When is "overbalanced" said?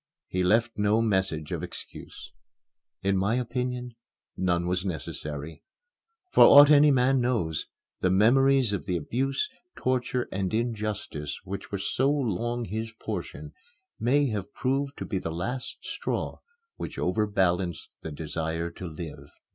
16.97-17.87